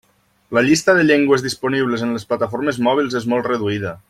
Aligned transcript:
La 0.57 0.63
llista 0.67 0.95
de 0.99 1.03
llengües 1.09 1.45
disponibles 1.49 2.07
en 2.07 2.17
les 2.17 2.27
plataformes 2.33 2.83
mòbils 2.89 3.23
és 3.25 3.33
molt 3.35 3.51
reduïda. 3.55 3.99